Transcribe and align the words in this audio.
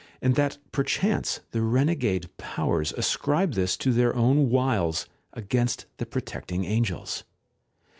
'and 0.23 0.33
that 0.33 0.57
perchance 0.71 1.41
the 1.51 1.61
renegade 1.61 2.27
Powers 2.37 2.91
ascribe 2.93 3.53
this 3.53 3.77
to 3.77 3.93
their 3.93 4.15
own 4.15 4.49
wiles 4.49 5.05
against 5.33 5.85
the 5.97 6.07
protecting 6.07 6.65
Angels. 6.65 7.23